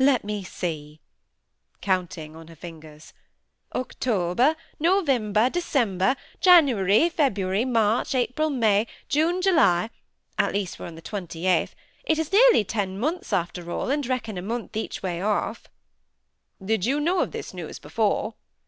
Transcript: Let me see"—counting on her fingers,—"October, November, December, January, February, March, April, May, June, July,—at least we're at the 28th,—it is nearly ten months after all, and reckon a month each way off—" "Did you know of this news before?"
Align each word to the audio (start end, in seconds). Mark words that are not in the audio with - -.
Let 0.00 0.24
me 0.24 0.42
see"—counting 0.42 2.34
on 2.34 2.48
her 2.48 2.56
fingers,—"October, 2.56 4.56
November, 4.80 5.48
December, 5.48 6.16
January, 6.40 7.08
February, 7.08 7.64
March, 7.64 8.12
April, 8.12 8.50
May, 8.50 8.88
June, 9.08 9.40
July,—at 9.40 10.52
least 10.52 10.80
we're 10.80 10.86
at 10.86 10.96
the 10.96 11.02
28th,—it 11.02 12.18
is 12.18 12.32
nearly 12.32 12.64
ten 12.64 12.98
months 12.98 13.32
after 13.32 13.70
all, 13.70 13.88
and 13.88 14.04
reckon 14.08 14.36
a 14.36 14.42
month 14.42 14.76
each 14.76 15.04
way 15.04 15.22
off—" 15.22 15.68
"Did 16.60 16.84
you 16.84 16.98
know 16.98 17.20
of 17.20 17.30
this 17.30 17.54
news 17.54 17.78
before?" 17.78 18.34